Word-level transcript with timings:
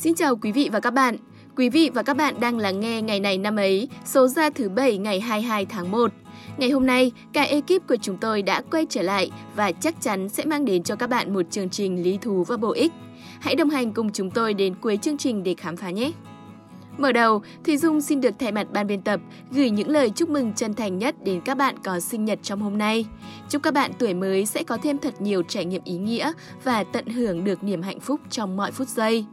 Xin 0.00 0.14
chào 0.14 0.36
quý 0.36 0.52
vị 0.52 0.68
và 0.72 0.80
các 0.80 0.90
bạn. 0.90 1.16
Quý 1.56 1.68
vị 1.68 1.90
và 1.94 2.02
các 2.02 2.16
bạn 2.16 2.40
đang 2.40 2.58
lắng 2.58 2.80
nghe 2.80 3.02
ngày 3.02 3.20
này 3.20 3.38
năm 3.38 3.56
ấy, 3.56 3.88
số 4.04 4.28
ra 4.28 4.50
thứ 4.50 4.68
bảy 4.68 4.98
ngày 4.98 5.20
22 5.20 5.66
tháng 5.66 5.90
1. 5.90 6.12
Ngày 6.56 6.70
hôm 6.70 6.86
nay, 6.86 7.12
cả 7.32 7.42
ekip 7.42 7.88
của 7.88 7.96
chúng 8.02 8.16
tôi 8.16 8.42
đã 8.42 8.62
quay 8.70 8.86
trở 8.90 9.02
lại 9.02 9.30
và 9.56 9.72
chắc 9.72 10.00
chắn 10.00 10.28
sẽ 10.28 10.44
mang 10.44 10.64
đến 10.64 10.82
cho 10.82 10.96
các 10.96 11.10
bạn 11.10 11.34
một 11.34 11.50
chương 11.50 11.68
trình 11.68 12.02
lý 12.02 12.18
thú 12.22 12.44
và 12.44 12.56
bổ 12.56 12.72
ích. 12.72 12.92
Hãy 13.40 13.54
đồng 13.54 13.70
hành 13.70 13.92
cùng 13.92 14.12
chúng 14.12 14.30
tôi 14.30 14.54
đến 14.54 14.74
cuối 14.80 14.96
chương 14.96 15.18
trình 15.18 15.42
để 15.42 15.54
khám 15.54 15.76
phá 15.76 15.90
nhé! 15.90 16.12
Mở 17.00 17.12
đầu, 17.12 17.42
Thùy 17.64 17.76
Dung 17.76 18.00
xin 18.00 18.20
được 18.20 18.34
thay 18.38 18.52
mặt 18.52 18.66
ban 18.72 18.86
biên 18.86 19.02
tập 19.02 19.20
gửi 19.50 19.70
những 19.70 19.88
lời 19.88 20.10
chúc 20.10 20.28
mừng 20.28 20.52
chân 20.52 20.74
thành 20.74 20.98
nhất 20.98 21.14
đến 21.24 21.40
các 21.40 21.56
bạn 21.56 21.74
có 21.84 22.00
sinh 22.00 22.24
nhật 22.24 22.38
trong 22.42 22.60
hôm 22.60 22.78
nay. 22.78 23.06
Chúc 23.48 23.62
các 23.62 23.74
bạn 23.74 23.90
tuổi 23.98 24.14
mới 24.14 24.46
sẽ 24.46 24.62
có 24.62 24.78
thêm 24.82 24.98
thật 24.98 25.20
nhiều 25.20 25.42
trải 25.42 25.64
nghiệm 25.64 25.82
ý 25.84 25.96
nghĩa 25.96 26.32
và 26.64 26.84
tận 26.84 27.06
hưởng 27.06 27.44
được 27.44 27.64
niềm 27.64 27.82
hạnh 27.82 28.00
phúc 28.00 28.20
trong 28.30 28.56
mọi 28.56 28.72
phút 28.72 28.88
giây. 28.88 29.24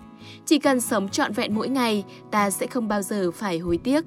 Chỉ 0.46 0.60
cần 0.60 0.82
sống 0.82 1.10
trọn 1.10 1.34
vẹn 1.34 1.56
mỗi 1.56 1.70
ngày, 1.70 2.04
ta 2.32 2.50
sẽ 2.50 2.68
không 2.68 2.88
bao 2.88 3.02
giờ 3.02 3.32
phải 3.32 3.60
hối 3.60 3.78
tiếc. 3.78 4.06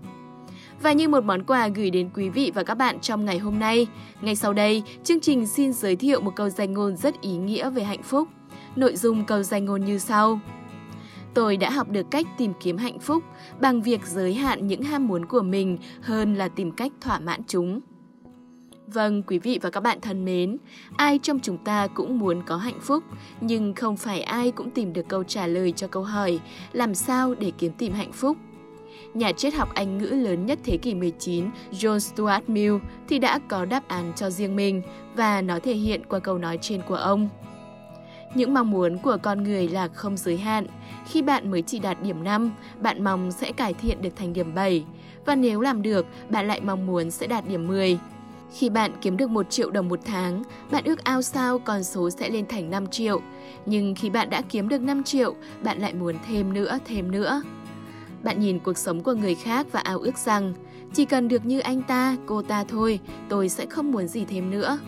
Và 0.83 0.93
như 0.93 1.09
một 1.09 1.25
món 1.25 1.45
quà 1.45 1.69
gửi 1.69 1.91
đến 1.91 2.11
quý 2.15 2.29
vị 2.29 2.53
và 2.55 2.63
các 2.63 2.75
bạn 2.75 3.01
trong 3.01 3.25
ngày 3.25 3.39
hôm 3.39 3.59
nay, 3.59 3.87
ngay 4.21 4.37
sau 4.37 4.53
đây, 4.53 4.83
chương 5.05 5.21
trình 5.21 5.47
xin 5.47 5.73
giới 5.73 5.97
thiệu 5.97 6.21
một 6.21 6.33
câu 6.37 6.49
danh 6.49 6.73
ngôn 6.73 6.97
rất 6.97 7.21
ý 7.21 7.37
nghĩa 7.37 7.71
về 7.71 7.83
hạnh 7.83 8.03
phúc. 8.03 8.29
Nội 8.77 8.97
dung 8.97 9.25
câu 9.25 9.43
danh 9.43 9.65
ngôn 9.65 9.85
như 9.85 9.99
sau. 9.99 10.41
Tôi 11.35 11.57
đã 11.57 11.71
học 11.71 11.89
được 11.89 12.11
cách 12.11 12.27
tìm 12.39 12.53
kiếm 12.61 12.77
hạnh 12.77 12.99
phúc 12.99 13.23
bằng 13.61 13.83
việc 13.83 14.07
giới 14.07 14.35
hạn 14.35 14.67
những 14.67 14.83
ham 14.83 15.07
muốn 15.07 15.27
của 15.27 15.43
mình 15.43 15.79
hơn 16.01 16.35
là 16.35 16.49
tìm 16.49 16.71
cách 16.71 16.93
thỏa 17.01 17.21
mãn 17.21 17.41
chúng. 17.47 17.81
Vâng, 18.87 19.23
quý 19.23 19.39
vị 19.39 19.59
và 19.63 19.71
các 19.71 19.81
bạn 19.81 19.99
thân 20.01 20.25
mến, 20.25 20.57
ai 20.97 21.19
trong 21.23 21.41
chúng 21.41 21.59
ta 21.59 21.87
cũng 21.87 22.19
muốn 22.19 22.43
có 22.47 22.57
hạnh 22.57 22.81
phúc, 22.81 23.05
nhưng 23.41 23.75
không 23.75 23.97
phải 23.97 24.21
ai 24.23 24.51
cũng 24.51 24.71
tìm 24.71 24.93
được 24.93 25.09
câu 25.09 25.25
trả 25.25 25.47
lời 25.47 25.73
cho 25.73 25.87
câu 25.87 26.03
hỏi 26.03 26.41
làm 26.73 26.95
sao 26.95 27.35
để 27.35 27.53
kiếm 27.59 27.73
tìm 27.79 27.93
hạnh 27.93 28.13
phúc. 28.13 28.37
Nhà 29.15 29.33
triết 29.33 29.55
học 29.55 29.75
Anh 29.75 29.99
ngữ 29.99 30.07
lớn 30.07 30.47
nhất 30.47 30.59
thế 30.65 30.77
kỷ 30.77 30.95
19, 30.95 31.45
John 31.73 31.99
Stuart 31.99 32.49
Mill 32.49 32.77
thì 33.09 33.19
đã 33.19 33.39
có 33.49 33.65
đáp 33.65 33.89
án 33.89 34.13
cho 34.17 34.31
riêng 34.31 34.57
mình 34.57 34.83
và 35.17 35.43
nó 35.43 35.59
thể 35.63 35.75
hiện 35.75 36.03
qua 36.09 36.19
câu 36.19 36.39
nói 36.39 36.59
trên 36.61 36.83
của 36.89 36.95
ông. 36.95 37.29
Những 38.35 38.55
mong 38.55 38.71
muốn 38.71 38.99
của 38.99 39.17
con 39.23 39.45
người 39.45 39.69
là 39.69 39.89
không 39.89 40.17
giới 40.17 40.37
hạn. 40.37 40.67
Khi 41.07 41.23
bạn 41.23 41.51
mới 41.51 41.63
chỉ 41.63 41.79
đạt 41.79 42.03
điểm 42.03 42.25
5, 42.25 42.53
bạn 42.81 43.05
mong 43.05 43.33
sẽ 43.33 43.53
cải 43.53 43.75
thiện 43.75 44.03
được 44.03 44.17
thành 44.17 44.33
điểm 44.33 44.55
7. 44.55 44.85
Và 45.27 45.35
nếu 45.35 45.61
làm 45.61 45.83
được, 45.83 46.07
bạn 46.29 46.47
lại 46.47 46.61
mong 46.61 46.87
muốn 46.87 47.11
sẽ 47.11 47.27
đạt 47.27 47.49
điểm 47.49 47.69
10. 47.69 47.99
Khi 48.53 48.71
bạn 48.71 48.93
kiếm 49.01 49.17
được 49.17 49.31
1 49.31 49.51
triệu 49.51 49.71
đồng 49.71 49.89
một 49.89 50.01
tháng, 50.05 50.43
bạn 50.71 50.85
ước 50.85 51.05
ao 51.05 51.23
sao 51.23 51.59
con 51.59 51.85
số 51.85 52.11
sẽ 52.11 52.31
lên 52.31 52.47
thành 52.49 52.71
5 52.71 52.87
triệu. 52.87 53.21
Nhưng 53.67 53.95
khi 53.95 54.11
bạn 54.11 54.31
đã 54.31 54.43
kiếm 54.49 54.69
được 54.69 54.81
5 54.81 55.03
triệu, 55.03 55.35
bạn 55.63 55.79
lại 55.79 55.95
muốn 55.95 56.17
thêm 56.29 56.53
nữa, 56.53 56.79
thêm 56.85 57.11
nữa. 57.11 57.43
Bạn 58.23 58.41
nhìn 58.41 58.59
cuộc 58.59 58.79
sống 58.79 59.03
của 59.03 59.15
người 59.15 59.35
khác 59.35 59.67
và 59.73 59.81
ao 59.81 59.99
ước 59.99 60.19
rằng 60.19 60.55
chỉ 60.95 61.05
cần 61.05 61.29
được 61.29 61.47
như 61.47 61.59
anh 61.59 61.83
ta, 61.83 62.17
cô 62.27 62.43
ta 62.43 62.65
thôi, 62.65 63.01
tôi 63.29 63.49
sẽ 63.49 63.67
không 63.67 63.93
muốn 63.93 64.07
gì 64.09 64.25
thêm 64.25 64.51
nữa. 64.51 64.79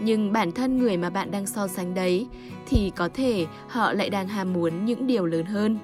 Nhưng 0.00 0.32
bản 0.32 0.52
thân 0.52 0.78
người 0.78 0.96
mà 0.96 1.10
bạn 1.10 1.30
đang 1.30 1.46
so 1.46 1.68
sánh 1.68 1.94
đấy 1.94 2.26
thì 2.66 2.92
có 2.96 3.08
thể 3.14 3.46
họ 3.68 3.92
lại 3.92 4.10
đang 4.10 4.28
ham 4.28 4.52
muốn 4.52 4.84
những 4.84 5.06
điều 5.06 5.26
lớn 5.26 5.44
hơn. 5.44 5.78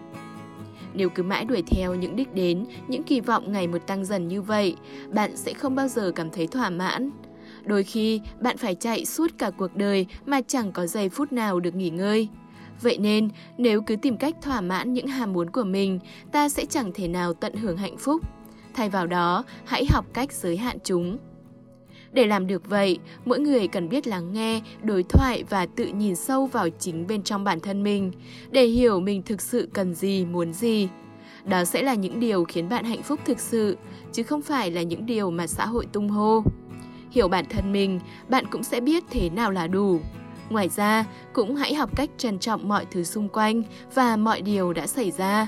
Nếu 0.95 1.09
cứ 1.11 1.23
mãi 1.23 1.45
đuổi 1.45 1.63
theo 1.67 1.95
những 1.95 2.17
đích 2.17 2.35
đến, 2.35 2.65
những 2.89 3.03
kỳ 3.03 3.21
vọng 3.21 3.53
ngày 3.53 3.67
một 3.67 3.87
tăng 3.87 4.05
dần 4.05 4.29
như 4.29 4.43
vậy, 4.43 4.77
bạn 5.13 5.37
sẽ 5.37 5.53
không 5.53 5.75
bao 5.75 5.89
giờ 5.89 6.13
cảm 6.15 6.31
thấy 6.31 6.47
thỏa 6.47 6.71
mãn. 6.71 7.11
Đôi 7.65 7.85
khi, 7.85 8.21
bạn 8.41 8.57
phải 8.57 8.75
chạy 8.75 9.05
suốt 9.05 9.31
cả 9.39 9.51
cuộc 9.51 9.77
đời 9.77 10.07
mà 10.27 10.41
chẳng 10.41 10.73
có 10.73 10.87
giây 10.87 11.09
phút 11.09 11.33
nào 11.33 11.61
được 11.61 11.75
nghỉ 11.75 11.91
ngơi. 11.91 12.29
Vậy 12.83 12.99
nên, 12.99 13.29
nếu 13.59 13.83
cứ 13.83 13.97
tìm 13.97 14.17
cách 14.17 14.37
thỏa 14.43 14.61
mãn 14.61 14.93
những 14.93 15.07
ham 15.07 15.33
muốn 15.33 15.51
của 15.51 15.65
mình, 15.65 15.99
ta 16.33 16.49
sẽ 16.49 16.65
chẳng 16.67 16.93
thể 16.95 17.09
nào 17.09 17.35
tận 17.35 17.55
hưởng 17.55 17.77
hạnh 17.77 17.97
phúc. 17.99 18.23
Thay 18.75 18.91
vào 18.91 19.07
đó, 19.07 19.45
hãy 19.65 19.87
học 19.91 20.07
cách 20.13 20.33
giới 20.33 20.57
hạn 20.57 20.79
chúng. 20.85 21.19
Để 22.13 22.27
làm 22.27 22.47
được 22.47 22.69
vậy, 22.69 22.99
mỗi 23.25 23.41
người 23.41 23.69
cần 23.69 23.89
biết 23.89 24.07
lắng 24.07 24.33
nghe, 24.33 24.61
đối 24.83 25.03
thoại 25.03 25.45
và 25.51 25.67
tự 25.67 25.87
nhìn 25.87 26.17
sâu 26.17 26.47
vào 26.47 26.69
chính 26.79 27.07
bên 27.07 27.23
trong 27.23 27.45
bản 27.45 27.61
thân 27.61 27.83
mình, 27.83 28.13
để 28.51 28.65
hiểu 28.65 29.01
mình 29.01 29.23
thực 29.23 29.41
sự 29.41 29.69
cần 29.73 29.95
gì, 29.95 30.25
muốn 30.25 30.53
gì. 30.53 30.89
Đó 31.45 31.65
sẽ 31.65 31.83
là 31.83 31.95
những 31.95 32.21
điều 32.21 32.45
khiến 32.45 32.69
bạn 32.69 32.85
hạnh 32.85 33.03
phúc 33.03 33.21
thực 33.25 33.41
sự, 33.41 33.77
chứ 34.13 34.23
không 34.23 34.43
phải 34.43 34.71
là 34.71 34.83
những 34.83 35.07
điều 35.07 35.31
mà 35.31 35.47
xã 35.47 35.67
hội 35.67 35.87
tung 35.93 36.09
hô. 36.09 36.43
Hiểu 37.11 37.29
bản 37.29 37.45
thân 37.51 37.73
mình, 37.73 38.01
bạn 38.29 38.45
cũng 38.51 38.63
sẽ 38.63 38.81
biết 38.81 39.05
thế 39.11 39.31
nào 39.31 39.51
là 39.51 39.67
đủ. 39.67 40.01
Ngoài 40.51 40.69
ra, 40.69 41.05
cũng 41.33 41.55
hãy 41.57 41.75
học 41.75 41.97
cách 41.97 42.11
trân 42.17 42.39
trọng 42.39 42.69
mọi 42.69 42.87
thứ 42.91 43.05
xung 43.05 43.29
quanh 43.29 43.63
và 43.95 44.17
mọi 44.17 44.43
điều 44.43 44.73
đã 44.73 44.87
xảy 44.87 45.11
ra. 45.11 45.47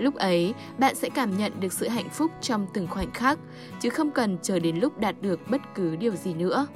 Lúc 0.00 0.14
ấy, 0.14 0.54
bạn 0.78 0.94
sẽ 0.94 1.08
cảm 1.08 1.38
nhận 1.38 1.60
được 1.60 1.72
sự 1.72 1.88
hạnh 1.88 2.08
phúc 2.08 2.30
trong 2.40 2.66
từng 2.74 2.86
khoảnh 2.86 3.12
khắc, 3.12 3.38
chứ 3.80 3.90
không 3.90 4.10
cần 4.10 4.38
chờ 4.42 4.58
đến 4.58 4.76
lúc 4.76 4.98
đạt 4.98 5.22
được 5.22 5.40
bất 5.50 5.60
cứ 5.74 5.96
điều 5.96 6.16
gì 6.16 6.34
nữa. 6.34 6.66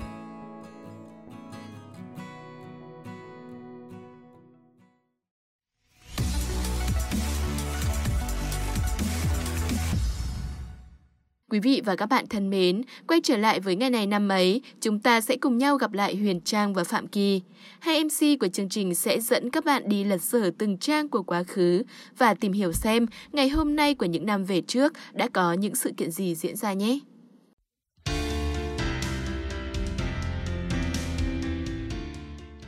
Quý 11.55 11.61
vị 11.61 11.83
và 11.85 11.97
các 11.97 12.07
bạn 12.07 12.27
thân 12.27 12.51
mến, 12.51 12.83
quay 13.07 13.21
trở 13.25 13.37
lại 13.37 13.61
với 13.61 13.77
ngày 13.77 13.91
này 13.91 14.07
năm 14.07 14.29
ấy, 14.29 14.63
chúng 14.81 14.99
ta 14.99 15.21
sẽ 15.21 15.37
cùng 15.37 15.59
nhau 15.59 15.77
gặp 15.77 15.93
lại 15.93 16.17
Huyền 16.17 16.41
Trang 16.41 16.75
và 16.75 16.85
Phạm 16.85 17.07
Kỳ. 17.07 17.41
Hai 17.81 18.05
MC 18.05 18.41
của 18.41 18.49
chương 18.49 18.69
trình 18.69 18.95
sẽ 18.95 19.21
dẫn 19.21 19.51
các 19.51 19.65
bạn 19.65 19.89
đi 19.89 20.05
lật 20.05 20.23
sở 20.23 20.51
từng 20.59 20.79
trang 20.79 21.09
của 21.09 21.23
quá 21.23 21.43
khứ 21.43 21.83
và 22.19 22.35
tìm 22.35 22.53
hiểu 22.53 22.73
xem 22.73 23.07
ngày 23.33 23.49
hôm 23.49 23.77
nay 23.77 23.95
của 23.95 24.07
những 24.07 24.27
năm 24.27 24.45
về 24.45 24.61
trước 24.61 24.93
đã 25.13 25.29
có 25.33 25.53
những 25.53 25.75
sự 25.75 25.93
kiện 25.97 26.11
gì 26.11 26.35
diễn 26.35 26.57
ra 26.57 26.73
nhé. 26.73 26.99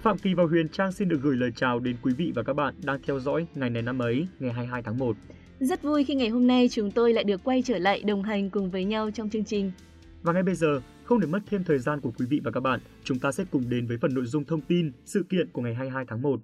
Phạm 0.06 0.18
Kỳ 0.18 0.34
và 0.34 0.44
Huyền 0.44 0.68
Trang 0.68 0.92
xin 0.92 1.08
được 1.08 1.18
gửi 1.22 1.36
lời 1.36 1.50
chào 1.56 1.78
đến 1.78 1.96
quý 2.02 2.14
vị 2.14 2.32
và 2.34 2.42
các 2.42 2.52
bạn 2.52 2.74
đang 2.84 3.00
theo 3.06 3.20
dõi 3.20 3.46
ngày 3.54 3.70
này 3.70 3.82
năm 3.82 3.98
ấy, 3.98 4.28
ngày 4.38 4.52
22 4.52 4.82
tháng 4.82 4.98
1. 4.98 5.16
Rất 5.60 5.82
vui 5.82 6.04
khi 6.04 6.14
ngày 6.14 6.28
hôm 6.28 6.46
nay 6.46 6.68
chúng 6.70 6.90
tôi 6.90 7.12
lại 7.12 7.24
được 7.24 7.44
quay 7.44 7.62
trở 7.62 7.78
lại 7.78 8.02
đồng 8.02 8.22
hành 8.22 8.50
cùng 8.50 8.70
với 8.70 8.84
nhau 8.84 9.10
trong 9.10 9.30
chương 9.30 9.44
trình. 9.44 9.72
Và 10.22 10.32
ngay 10.32 10.42
bây 10.42 10.54
giờ, 10.54 10.80
không 11.04 11.20
để 11.20 11.26
mất 11.26 11.38
thêm 11.50 11.64
thời 11.64 11.78
gian 11.78 12.00
của 12.00 12.10
quý 12.18 12.26
vị 12.30 12.40
và 12.44 12.50
các 12.50 12.60
bạn, 12.60 12.80
chúng 13.04 13.18
ta 13.18 13.32
sẽ 13.32 13.44
cùng 13.50 13.62
đến 13.68 13.86
với 13.86 13.98
phần 13.98 14.14
nội 14.14 14.24
dung 14.26 14.44
thông 14.44 14.60
tin 14.60 14.92
sự 15.04 15.24
kiện 15.28 15.48
của 15.52 15.62
ngày 15.62 15.74
22 15.74 16.04
tháng 16.08 16.22
1. 16.22 16.40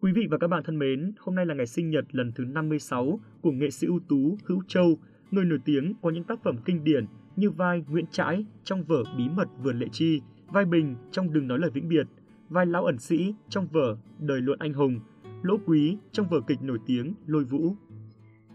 Quý 0.00 0.12
vị 0.12 0.22
và 0.30 0.38
các 0.38 0.48
bạn 0.48 0.62
thân 0.64 0.78
mến, 0.78 1.12
hôm 1.18 1.34
nay 1.34 1.46
là 1.46 1.54
ngày 1.54 1.66
sinh 1.66 1.90
nhật 1.90 2.04
lần 2.10 2.32
thứ 2.34 2.44
56 2.44 3.20
của 3.40 3.52
nghệ 3.52 3.70
sĩ 3.70 3.86
ưu 3.86 4.00
tú 4.08 4.38
Hữu 4.44 4.62
Châu, 4.68 4.98
người 5.30 5.44
nổi 5.44 5.58
tiếng 5.64 5.94
có 6.02 6.10
những 6.10 6.24
tác 6.24 6.42
phẩm 6.42 6.56
kinh 6.64 6.84
điển 6.84 7.06
như 7.36 7.50
vai 7.50 7.82
Nguyễn 7.88 8.06
Trãi 8.10 8.44
trong 8.64 8.84
vở 8.84 9.02
Bí 9.16 9.28
mật 9.28 9.48
vườn 9.62 9.78
lệ 9.78 9.86
chi, 9.92 10.20
vai 10.46 10.64
Bình 10.64 10.96
trong 11.10 11.32
Đừng 11.32 11.48
nói 11.48 11.58
lời 11.58 11.70
vĩnh 11.70 11.88
biệt, 11.88 12.06
vai 12.48 12.66
lão 12.66 12.84
ẩn 12.84 12.98
sĩ 12.98 13.34
trong 13.48 13.66
vở 13.72 13.96
Đời 14.18 14.40
luận 14.40 14.58
anh 14.58 14.72
hùng, 14.72 15.00
Lỗ 15.42 15.56
Quý 15.66 15.96
trong 16.12 16.28
vở 16.28 16.40
kịch 16.46 16.62
nổi 16.62 16.78
tiếng 16.86 17.14
Lôi 17.26 17.44
Vũ. 17.44 17.74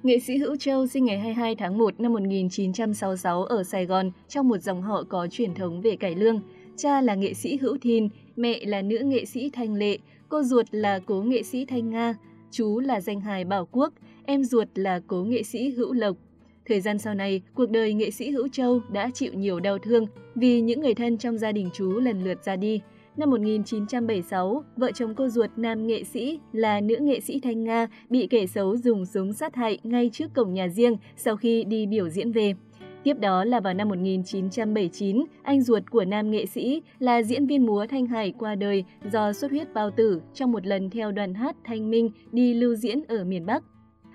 Nghệ 0.04 0.20
sĩ 0.20 0.38
Hữu 0.38 0.56
Châu 0.56 0.88
sinh 0.88 1.06
ngày 1.06 1.20
22 1.20 1.56
tháng 1.56 1.78
1 1.78 2.00
năm 2.00 2.14
1966 2.14 3.44
ở 3.44 3.64
Sài 3.64 3.86
Gòn 3.86 4.12
trong 4.28 4.48
một 4.48 4.58
dòng 4.58 4.82
họ 4.82 5.04
có 5.10 5.28
truyền 5.32 5.54
thống 5.54 5.82
về 5.82 5.96
cải 5.96 6.16
lương. 6.16 6.42
Cha 6.76 7.02
là 7.02 7.16
nghệ 7.16 7.34
sĩ 7.34 7.58
Hữu 7.58 7.78
Thìn, 7.82 8.08
mẹ 8.36 8.66
là 8.66 8.82
nữ 8.82 8.98
nghệ 9.06 9.26
sĩ 9.26 9.50
Thanh 9.54 9.74
Lệ, 9.74 9.98
cô 10.30 10.44
ruột 10.44 10.66
là 10.72 11.00
cố 11.06 11.22
nghệ 11.22 11.44
sĩ 11.44 11.66
Thanh 11.66 11.90
Nga, 11.90 12.16
chú 12.52 12.80
là 12.80 13.02
danh 13.02 13.22
hài 13.22 13.46
Bảo 13.46 13.66
Quốc, 13.72 13.94
em 14.26 14.44
ruột 14.44 14.68
là 14.76 15.02
cố 15.08 15.24
nghệ 15.24 15.44
sĩ 15.44 15.70
Hữu 15.70 15.94
Lộc. 15.94 16.18
Thời 16.68 16.82
gian 16.82 17.00
sau 17.00 17.14
này, 17.14 17.42
cuộc 17.56 17.70
đời 17.70 17.94
nghệ 17.94 18.12
sĩ 18.12 18.32
Hữu 18.32 18.48
Châu 18.48 18.82
đã 18.92 19.10
chịu 19.14 19.34
nhiều 19.34 19.60
đau 19.60 19.78
thương 19.78 20.06
vì 20.36 20.62
những 20.62 20.82
người 20.82 20.94
thân 20.94 21.18
trong 21.18 21.38
gia 21.38 21.52
đình 21.52 21.70
chú 21.74 22.00
lần 22.00 22.24
lượt 22.24 22.44
ra 22.44 22.56
đi. 22.56 22.82
Năm 23.18 23.30
1976, 23.30 24.64
vợ 24.78 24.92
chồng 24.92 25.16
cô 25.16 25.30
ruột 25.30 25.50
nam 25.58 25.88
nghệ 25.88 26.04
sĩ 26.04 26.40
là 26.54 26.82
nữ 26.82 26.96
nghệ 27.02 27.20
sĩ 27.20 27.40
Thanh 27.40 27.64
Nga 27.64 27.88
bị 28.10 28.28
kẻ 28.28 28.46
xấu 28.46 28.78
dùng 28.78 29.06
súng 29.06 29.34
sát 29.34 29.56
hại 29.56 29.78
ngay 29.84 30.10
trước 30.14 30.34
cổng 30.36 30.54
nhà 30.54 30.68
riêng 30.68 30.98
sau 31.18 31.38
khi 31.38 31.64
đi 31.64 31.86
biểu 31.86 32.10
diễn 32.10 32.32
về. 32.32 32.54
Tiếp 33.04 33.20
đó 33.20 33.44
là 33.44 33.60
vào 33.60 33.74
năm 33.74 33.90
1979, 33.90 35.26
anh 35.44 35.62
ruột 35.62 35.84
của 35.92 36.06
nam 36.06 36.32
nghệ 36.32 36.46
sĩ 36.46 36.82
là 37.00 37.24
diễn 37.24 37.48
viên 37.48 37.66
múa 37.66 37.86
Thanh 37.90 38.08
Hải 38.08 38.34
qua 38.38 38.56
đời 38.56 38.84
do 39.12 39.34
xuất 39.34 39.52
huyết 39.52 39.74
bao 39.74 39.92
tử 39.92 40.22
trong 40.34 40.52
một 40.52 40.66
lần 40.66 40.90
theo 40.90 41.12
đoàn 41.12 41.34
hát 41.34 41.56
Thanh 41.64 41.92
Minh 41.92 42.10
đi 42.32 42.54
lưu 42.54 42.76
diễn 42.76 43.04
ở 43.08 43.24
miền 43.24 43.46
Bắc. 43.46 43.64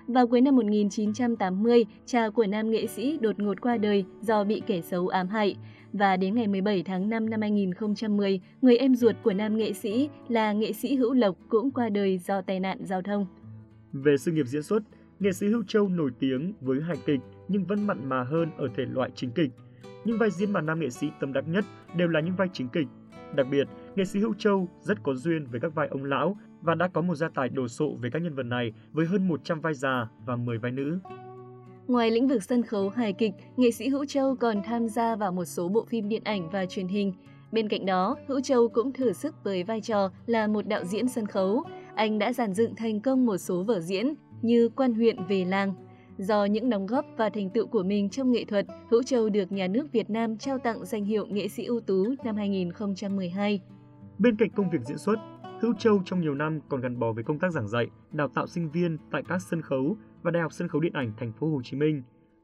Vào 0.07 0.27
cuối 0.27 0.41
năm 0.41 0.55
1980, 0.55 1.85
cha 2.05 2.29
của 2.29 2.45
nam 2.45 2.71
nghệ 2.71 2.87
sĩ 2.87 3.17
đột 3.21 3.39
ngột 3.39 3.61
qua 3.61 3.77
đời 3.77 4.05
do 4.21 4.43
bị 4.43 4.61
kẻ 4.67 4.81
xấu 4.81 5.07
ám 5.07 5.27
hại. 5.27 5.55
Và 5.93 6.17
đến 6.17 6.35
ngày 6.35 6.47
17 6.47 6.83
tháng 6.83 7.09
5 7.09 7.29
năm 7.29 7.41
2010, 7.41 8.41
người 8.61 8.77
em 8.77 8.95
ruột 8.95 9.15
của 9.23 9.33
nam 9.33 9.57
nghệ 9.57 9.73
sĩ 9.73 10.09
là 10.29 10.53
nghệ 10.53 10.73
sĩ 10.73 10.95
Hữu 10.95 11.13
Lộc 11.13 11.35
cũng 11.49 11.71
qua 11.71 11.89
đời 11.89 12.17
do 12.17 12.41
tai 12.41 12.59
nạn 12.59 12.77
giao 12.81 13.01
thông. 13.01 13.25
Về 13.93 14.17
sự 14.17 14.31
nghiệp 14.31 14.47
diễn 14.47 14.63
xuất, 14.63 14.83
nghệ 15.19 15.31
sĩ 15.31 15.47
Hữu 15.47 15.63
Châu 15.67 15.89
nổi 15.89 16.11
tiếng 16.19 16.53
với 16.61 16.81
hài 16.81 16.97
kịch 17.05 17.19
nhưng 17.47 17.65
vẫn 17.65 17.87
mặn 17.87 18.09
mà 18.09 18.23
hơn 18.23 18.49
ở 18.57 18.67
thể 18.77 18.85
loại 18.85 19.09
chính 19.15 19.31
kịch. 19.31 19.49
Những 20.05 20.17
vai 20.17 20.29
diễn 20.31 20.53
mà 20.53 20.61
nam 20.61 20.79
nghệ 20.79 20.89
sĩ 20.89 21.07
tâm 21.19 21.33
đắc 21.33 21.47
nhất 21.47 21.65
đều 21.97 22.07
là 22.07 22.19
những 22.19 22.35
vai 22.35 22.47
chính 22.53 22.67
kịch. 22.69 22.87
Đặc 23.35 23.47
biệt, 23.51 23.67
nghệ 23.95 24.05
sĩ 24.05 24.19
Hữu 24.19 24.33
Châu 24.33 24.67
rất 24.81 25.03
có 25.03 25.13
duyên 25.13 25.45
với 25.51 25.59
các 25.59 25.75
vai 25.75 25.87
ông 25.87 26.03
lão 26.03 26.37
và 26.63 26.75
đã 26.75 26.87
có 26.87 27.01
một 27.01 27.15
gia 27.15 27.29
tài 27.29 27.49
đồ 27.49 27.67
sộ 27.67 27.95
về 28.01 28.09
các 28.13 28.21
nhân 28.21 28.35
vật 28.35 28.43
này 28.43 28.73
với 28.91 29.05
hơn 29.05 29.27
100 29.27 29.61
vai 29.61 29.73
già 29.73 30.07
và 30.25 30.35
10 30.35 30.57
vai 30.57 30.71
nữ. 30.71 30.99
Ngoài 31.87 32.11
lĩnh 32.11 32.27
vực 32.27 32.43
sân 32.43 32.63
khấu 32.63 32.89
hài 32.89 33.13
kịch, 33.13 33.31
nghệ 33.57 33.71
sĩ 33.71 33.89
Hữu 33.89 34.05
Châu 34.05 34.35
còn 34.35 34.61
tham 34.63 34.87
gia 34.87 35.15
vào 35.15 35.31
một 35.31 35.45
số 35.45 35.69
bộ 35.69 35.85
phim 35.89 36.09
điện 36.09 36.21
ảnh 36.25 36.49
và 36.49 36.65
truyền 36.65 36.87
hình. 36.87 37.13
Bên 37.51 37.69
cạnh 37.69 37.85
đó, 37.85 38.17
Hữu 38.27 38.41
Châu 38.41 38.67
cũng 38.67 38.93
thử 38.93 39.13
sức 39.13 39.43
với 39.43 39.63
vai 39.63 39.81
trò 39.81 40.11
là 40.25 40.47
một 40.47 40.67
đạo 40.67 40.83
diễn 40.83 41.07
sân 41.07 41.25
khấu. 41.25 41.63
Anh 41.95 42.19
đã 42.19 42.33
giàn 42.33 42.53
dựng 42.53 42.75
thành 42.75 43.01
công 43.01 43.25
một 43.25 43.37
số 43.37 43.63
vở 43.63 43.79
diễn 43.79 44.13
như 44.41 44.69
Quan 44.69 44.93
huyện 44.93 45.15
về 45.29 45.45
làng. 45.45 45.73
Do 46.17 46.45
những 46.45 46.69
đóng 46.69 46.85
góp 46.85 47.05
và 47.17 47.29
thành 47.29 47.49
tựu 47.49 47.67
của 47.67 47.83
mình 47.83 48.09
trong 48.09 48.31
nghệ 48.31 48.45
thuật, 48.45 48.65
Hữu 48.89 49.03
Châu 49.03 49.29
được 49.29 49.51
nhà 49.51 49.67
nước 49.67 49.91
Việt 49.91 50.09
Nam 50.09 50.37
trao 50.37 50.57
tặng 50.57 50.85
danh 50.85 51.05
hiệu 51.05 51.25
nghệ 51.25 51.47
sĩ 51.47 51.65
ưu 51.65 51.79
tú 51.79 52.05
năm 52.23 52.35
2012. 52.35 53.59
Bên 54.19 54.35
cạnh 54.37 54.49
công 54.49 54.69
việc 54.69 54.79
diễn 54.85 54.97
xuất, 54.97 55.15
Hữu 55.63 55.73
Châu 55.73 56.01
trong 56.05 56.21
nhiều 56.21 56.35
năm 56.35 56.59
còn 56.69 56.81
gắn 56.81 56.99
bó 56.99 57.11
với 57.11 57.23
công 57.23 57.39
tác 57.39 57.51
giảng 57.51 57.67
dạy, 57.67 57.87
đào 58.11 58.27
tạo 58.27 58.47
sinh 58.47 58.69
viên 58.69 58.97
tại 59.11 59.23
các 59.27 59.41
sân 59.41 59.61
khấu 59.61 59.97
và 60.23 60.31
Đại 60.31 60.41
học 60.43 60.53
Sân 60.53 60.67
khấu 60.67 60.81
Điện 60.81 60.93
ảnh 60.93 61.11
Thành 61.17 61.31
phố 61.39 61.47
Hồ 61.47 61.61
Chí 61.63 61.77
Minh. 61.77 62.03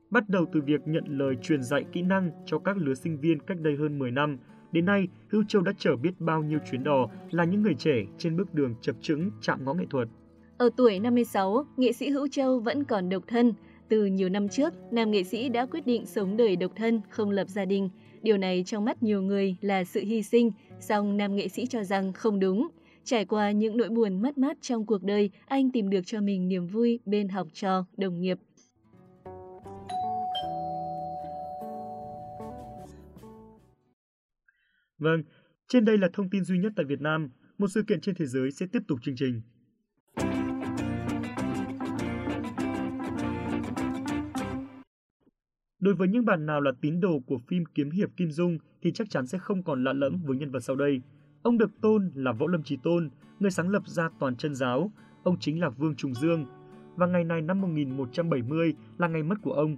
Bắt 0.09 0.29
đầu 0.29 0.45
từ 0.53 0.61
việc 0.61 0.81
nhận 0.85 1.03
lời 1.07 1.35
truyền 1.41 1.63
dạy 1.63 1.85
kỹ 1.91 2.01
năng 2.01 2.31
cho 2.45 2.59
các 2.59 2.77
lứa 2.77 2.93
sinh 2.93 3.19
viên 3.19 3.39
cách 3.39 3.57
đây 3.61 3.75
hơn 3.75 3.99
10 3.99 4.11
năm, 4.11 4.37
đến 4.71 4.85
nay 4.85 5.07
Hữu 5.29 5.43
Châu 5.47 5.61
đã 5.61 5.71
chở 5.77 5.95
biết 5.95 6.11
bao 6.19 6.43
nhiêu 6.43 6.59
chuyến 6.71 6.83
đò 6.83 7.07
là 7.31 7.43
những 7.43 7.61
người 7.61 7.73
trẻ 7.73 8.05
trên 8.17 8.37
bước 8.37 8.53
đường 8.53 8.75
chập 8.81 8.95
chững 9.01 9.31
chạm 9.41 9.65
ngõ 9.65 9.73
nghệ 9.73 9.85
thuật. 9.89 10.07
Ở 10.57 10.69
tuổi 10.77 10.99
56, 10.99 11.65
nghệ 11.77 11.91
sĩ 11.91 12.09
Hữu 12.09 12.27
Châu 12.27 12.59
vẫn 12.59 12.83
còn 12.83 13.09
độc 13.09 13.23
thân. 13.27 13.53
Từ 13.89 14.05
nhiều 14.05 14.29
năm 14.29 14.49
trước, 14.49 14.73
nam 14.91 15.11
nghệ 15.11 15.23
sĩ 15.23 15.49
đã 15.49 15.65
quyết 15.65 15.85
định 15.85 16.05
sống 16.05 16.37
đời 16.37 16.55
độc 16.55 16.71
thân, 16.75 17.01
không 17.09 17.31
lập 17.31 17.47
gia 17.49 17.65
đình. 17.65 17.89
Điều 18.21 18.37
này 18.37 18.63
trong 18.65 18.85
mắt 18.85 19.03
nhiều 19.03 19.21
người 19.21 19.55
là 19.61 19.83
sự 19.83 20.01
hy 20.01 20.23
sinh, 20.23 20.51
song 20.79 21.17
nam 21.17 21.35
nghệ 21.35 21.47
sĩ 21.47 21.65
cho 21.65 21.83
rằng 21.83 22.13
không 22.13 22.39
đúng. 22.39 22.67
Trải 23.09 23.25
qua 23.25 23.51
những 23.51 23.77
nỗi 23.77 23.89
buồn 23.89 24.21
mất 24.21 24.37
mát 24.37 24.57
trong 24.61 24.85
cuộc 24.85 25.03
đời, 25.03 25.29
anh 25.45 25.71
tìm 25.71 25.89
được 25.89 26.01
cho 26.05 26.21
mình 26.21 26.47
niềm 26.47 26.67
vui 26.67 26.99
bên 27.05 27.29
học 27.29 27.47
trò, 27.53 27.85
đồng 27.97 28.21
nghiệp. 28.21 28.37
Vâng, 34.97 35.23
trên 35.67 35.85
đây 35.85 35.97
là 35.97 36.07
thông 36.13 36.29
tin 36.29 36.43
duy 36.43 36.57
nhất 36.59 36.73
tại 36.75 36.85
Việt 36.85 37.01
Nam. 37.01 37.29
Một 37.57 37.67
sự 37.67 37.83
kiện 37.87 38.01
trên 38.01 38.15
thế 38.15 38.25
giới 38.25 38.51
sẽ 38.51 38.65
tiếp 38.71 38.79
tục 38.87 38.99
chương 39.01 39.15
trình. 39.15 39.41
Đối 45.79 45.95
với 45.95 46.07
những 46.07 46.25
bạn 46.25 46.45
nào 46.45 46.61
là 46.61 46.71
tín 46.81 46.99
đồ 46.99 47.19
của 47.19 47.39
phim 47.47 47.63
kiếm 47.75 47.89
hiệp 47.91 48.09
Kim 48.17 48.31
Dung 48.31 48.57
thì 48.81 48.91
chắc 48.91 49.09
chắn 49.09 49.27
sẽ 49.27 49.37
không 49.37 49.63
còn 49.63 49.83
lạ 49.83 49.93
lẫm 49.93 50.21
với 50.25 50.37
nhân 50.37 50.51
vật 50.51 50.59
sau 50.59 50.75
đây. 50.75 51.01
Ông 51.41 51.57
được 51.57 51.81
tôn 51.81 52.11
là 52.15 52.31
Võ 52.31 52.47
Lâm 52.47 52.63
Trí 52.63 52.77
Tôn, 52.77 53.09
người 53.39 53.51
sáng 53.51 53.69
lập 53.69 53.87
ra 53.87 54.09
toàn 54.19 54.35
chân 54.35 54.55
giáo. 54.55 54.91
Ông 55.23 55.37
chính 55.39 55.59
là 55.59 55.69
Vương 55.69 55.95
Trùng 55.95 56.13
Dương. 56.13 56.45
Và 56.95 57.07
ngày 57.07 57.23
này 57.23 57.41
năm 57.41 57.61
1170 57.61 58.73
là 58.97 59.07
ngày 59.07 59.23
mất 59.23 59.35
của 59.41 59.53
ông. 59.53 59.77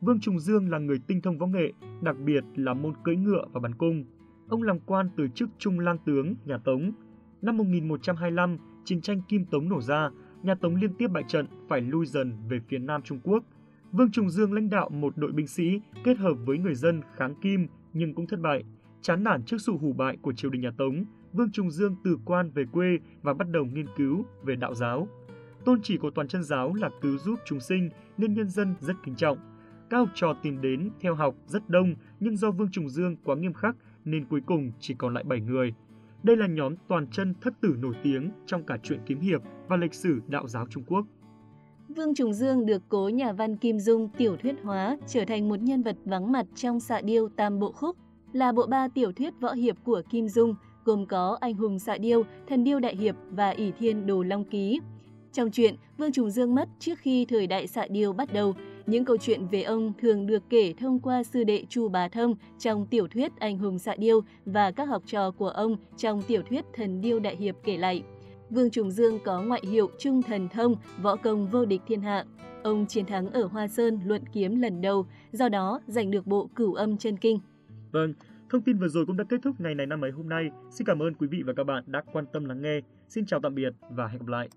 Vương 0.00 0.20
Trùng 0.20 0.38
Dương 0.38 0.70
là 0.70 0.78
người 0.78 0.98
tinh 1.06 1.20
thông 1.20 1.38
võ 1.38 1.46
nghệ, 1.46 1.72
đặc 2.02 2.16
biệt 2.24 2.44
là 2.56 2.74
môn 2.74 2.94
cưỡi 3.04 3.16
ngựa 3.16 3.44
và 3.52 3.60
bắn 3.60 3.74
cung. 3.74 4.04
Ông 4.48 4.62
làm 4.62 4.80
quan 4.80 5.10
từ 5.16 5.28
chức 5.28 5.48
Trung 5.58 5.80
Lang 5.80 5.98
tướng 6.06 6.34
nhà 6.44 6.58
Tống. 6.58 6.92
Năm 7.42 7.56
1125, 7.56 8.56
chiến 8.84 9.00
tranh 9.00 9.22
Kim 9.28 9.44
Tống 9.44 9.68
nổ 9.68 9.80
ra, 9.80 10.10
nhà 10.42 10.54
Tống 10.54 10.74
liên 10.74 10.94
tiếp 10.98 11.08
bại 11.08 11.24
trận 11.28 11.46
phải 11.68 11.80
lui 11.80 12.06
dần 12.06 12.32
về 12.48 12.60
phía 12.68 12.78
Nam 12.78 13.02
Trung 13.02 13.20
Quốc. 13.22 13.44
Vương 13.92 14.10
Trùng 14.10 14.30
Dương 14.30 14.52
lãnh 14.52 14.70
đạo 14.70 14.88
một 14.88 15.16
đội 15.16 15.32
binh 15.32 15.46
sĩ 15.46 15.80
kết 16.04 16.18
hợp 16.18 16.34
với 16.46 16.58
người 16.58 16.74
dân 16.74 17.00
kháng 17.16 17.34
Kim 17.34 17.66
nhưng 17.92 18.14
cũng 18.14 18.26
thất 18.26 18.40
bại. 18.40 18.64
Chán 19.02 19.24
nản 19.24 19.42
trước 19.42 19.56
sự 19.60 19.72
hủ 19.72 19.92
bại 19.92 20.16
của 20.22 20.32
triều 20.32 20.50
đình 20.50 20.62
nhà 20.62 20.70
Tống, 20.78 21.04
Vương 21.32 21.50
Trùng 21.52 21.70
Dương 21.70 21.96
từ 22.04 22.18
quan 22.24 22.50
về 22.50 22.64
quê 22.72 22.98
và 23.22 23.34
bắt 23.34 23.48
đầu 23.50 23.64
nghiên 23.64 23.86
cứu 23.96 24.24
về 24.42 24.56
đạo 24.56 24.74
giáo. 24.74 25.08
Tôn 25.64 25.80
chỉ 25.82 25.96
của 25.96 26.10
toàn 26.10 26.28
chân 26.28 26.42
giáo 26.42 26.74
là 26.74 26.90
cứu 27.00 27.18
giúp 27.18 27.38
chúng 27.44 27.60
sinh 27.60 27.90
nên 28.18 28.34
nhân 28.34 28.48
dân 28.48 28.74
rất 28.80 28.94
kính 29.04 29.14
trọng. 29.14 29.38
Các 29.90 29.96
học 29.98 30.08
trò 30.14 30.34
tìm 30.42 30.60
đến 30.60 30.90
theo 31.00 31.14
học 31.14 31.34
rất 31.46 31.70
đông 31.70 31.94
nhưng 32.20 32.36
do 32.36 32.50
Vương 32.50 32.70
Trùng 32.70 32.88
Dương 32.88 33.16
quá 33.24 33.36
nghiêm 33.36 33.52
khắc 33.52 33.76
nên 34.04 34.24
cuối 34.24 34.40
cùng 34.46 34.72
chỉ 34.80 34.94
còn 34.94 35.14
lại 35.14 35.24
7 35.24 35.40
người. 35.40 35.74
Đây 36.22 36.36
là 36.36 36.46
nhóm 36.46 36.74
toàn 36.88 37.06
chân 37.06 37.34
thất 37.40 37.60
tử 37.60 37.76
nổi 37.78 37.94
tiếng 38.02 38.30
trong 38.46 38.62
cả 38.66 38.78
truyện 38.82 39.00
kiếm 39.06 39.20
hiệp 39.20 39.42
và 39.68 39.76
lịch 39.76 39.94
sử 39.94 40.20
đạo 40.28 40.48
giáo 40.48 40.66
Trung 40.70 40.84
Quốc. 40.86 41.06
Vương 41.88 42.14
Trùng 42.14 42.32
Dương 42.32 42.66
được 42.66 42.82
cố 42.88 43.08
nhà 43.08 43.32
văn 43.32 43.56
Kim 43.56 43.78
Dung 43.78 44.08
tiểu 44.18 44.36
thuyết 44.36 44.54
hóa 44.62 44.96
trở 45.06 45.24
thành 45.24 45.48
một 45.48 45.62
nhân 45.62 45.82
vật 45.82 45.96
vắng 46.04 46.32
mặt 46.32 46.46
trong 46.54 46.80
xạ 46.80 47.00
điêu 47.00 47.28
Tam 47.28 47.58
Bộ 47.58 47.72
Khúc, 47.72 47.96
là 48.36 48.52
bộ 48.52 48.66
ba 48.66 48.88
tiểu 48.88 49.12
thuyết 49.12 49.34
võ 49.40 49.52
hiệp 49.52 49.76
của 49.84 50.02
Kim 50.10 50.28
Dung, 50.28 50.54
gồm 50.84 51.06
có 51.06 51.38
Anh 51.40 51.54
hùng 51.54 51.78
xạ 51.78 51.98
điêu, 51.98 52.22
Thần 52.48 52.64
điêu 52.64 52.80
đại 52.80 52.96
hiệp 52.96 53.14
và 53.30 53.50
ỷ 53.50 53.72
thiên 53.78 54.06
đồ 54.06 54.22
long 54.22 54.44
ký. 54.44 54.80
Trong 55.32 55.50
truyện, 55.50 55.74
Vương 55.98 56.12
Trùng 56.12 56.30
Dương 56.30 56.54
mất 56.54 56.68
trước 56.78 56.98
khi 56.98 57.24
thời 57.24 57.46
đại 57.46 57.66
xạ 57.66 57.86
điêu 57.90 58.12
bắt 58.12 58.32
đầu. 58.32 58.54
Những 58.86 59.04
câu 59.04 59.16
chuyện 59.16 59.46
về 59.46 59.62
ông 59.62 59.92
thường 60.00 60.26
được 60.26 60.42
kể 60.50 60.72
thông 60.72 60.98
qua 60.98 61.22
sư 61.22 61.44
đệ 61.44 61.64
Chu 61.68 61.88
Bá 61.88 62.08
Thông 62.08 62.34
trong 62.58 62.86
tiểu 62.86 63.08
thuyết 63.08 63.32
Anh 63.38 63.58
hùng 63.58 63.78
xạ 63.78 63.94
điêu 63.96 64.20
và 64.44 64.70
các 64.70 64.88
học 64.88 65.02
trò 65.06 65.30
của 65.30 65.48
ông 65.48 65.76
trong 65.96 66.22
tiểu 66.22 66.42
thuyết 66.42 66.64
Thần 66.74 67.00
điêu 67.00 67.20
đại 67.20 67.36
hiệp 67.36 67.56
kể 67.64 67.76
lại. 67.76 68.02
Vương 68.50 68.70
Trùng 68.70 68.90
Dương 68.90 69.18
có 69.24 69.42
ngoại 69.42 69.62
hiệu 69.70 69.90
Trung 69.98 70.22
Thần 70.22 70.48
Thông, 70.48 70.74
võ 71.02 71.16
công 71.16 71.46
vô 71.46 71.64
địch 71.64 71.80
thiên 71.86 72.00
hạ. 72.00 72.24
Ông 72.62 72.86
chiến 72.86 73.06
thắng 73.06 73.30
ở 73.30 73.46
Hoa 73.46 73.68
Sơn 73.68 74.00
luận 74.04 74.22
kiếm 74.32 74.60
lần 74.60 74.80
đầu, 74.80 75.06
do 75.32 75.48
đó 75.48 75.80
giành 75.86 76.10
được 76.10 76.26
bộ 76.26 76.48
cửu 76.54 76.74
âm 76.74 76.96
chân 76.96 77.16
kinh. 77.16 77.40
Vâng, 77.96 78.12
thông 78.50 78.62
tin 78.62 78.78
vừa 78.78 78.88
rồi 78.88 79.06
cũng 79.06 79.16
đã 79.16 79.24
kết 79.28 79.40
thúc 79.42 79.60
ngày 79.60 79.74
này 79.74 79.86
năm 79.86 80.04
ấy 80.04 80.10
hôm 80.10 80.28
nay. 80.28 80.50
Xin 80.70 80.86
cảm 80.86 81.02
ơn 81.02 81.14
quý 81.14 81.26
vị 81.26 81.42
và 81.46 81.52
các 81.52 81.64
bạn 81.64 81.84
đã 81.86 82.02
quan 82.12 82.24
tâm 82.32 82.44
lắng 82.44 82.62
nghe. 82.62 82.80
Xin 83.08 83.26
chào 83.26 83.40
tạm 83.40 83.54
biệt 83.54 83.72
và 83.90 84.06
hẹn 84.06 84.18
gặp 84.18 84.28
lại. 84.28 84.48